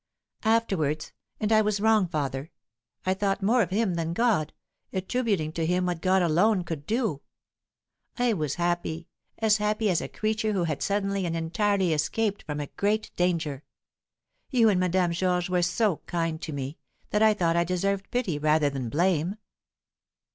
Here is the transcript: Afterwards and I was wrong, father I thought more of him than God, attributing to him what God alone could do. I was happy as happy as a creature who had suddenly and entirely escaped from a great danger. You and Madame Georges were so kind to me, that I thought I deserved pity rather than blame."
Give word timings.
Afterwards 0.45 1.13
and 1.39 1.51
I 1.51 1.61
was 1.61 1.79
wrong, 1.79 2.07
father 2.07 2.49
I 3.05 3.13
thought 3.13 3.43
more 3.43 3.61
of 3.61 3.69
him 3.69 3.93
than 3.93 4.13
God, 4.13 4.51
attributing 4.91 5.51
to 5.51 5.63
him 5.67 5.85
what 5.85 6.01
God 6.01 6.23
alone 6.23 6.63
could 6.63 6.87
do. 6.87 7.21
I 8.17 8.33
was 8.33 8.55
happy 8.55 9.09
as 9.37 9.57
happy 9.57 9.91
as 9.91 10.01
a 10.01 10.07
creature 10.07 10.53
who 10.53 10.63
had 10.63 10.81
suddenly 10.81 11.27
and 11.27 11.35
entirely 11.37 11.93
escaped 11.93 12.41
from 12.41 12.59
a 12.59 12.65
great 12.65 13.11
danger. 13.15 13.63
You 14.49 14.69
and 14.69 14.79
Madame 14.79 15.11
Georges 15.11 15.51
were 15.51 15.61
so 15.61 15.97
kind 16.07 16.41
to 16.41 16.51
me, 16.51 16.79
that 17.11 17.21
I 17.21 17.35
thought 17.35 17.55
I 17.55 17.63
deserved 17.63 18.09
pity 18.09 18.39
rather 18.39 18.71
than 18.71 18.89
blame." 18.89 19.35